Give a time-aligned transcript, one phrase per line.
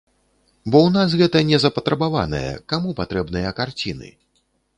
[0.71, 4.09] Бо ў нас гэта не запатрабаванае, каму патрэбныя карціны?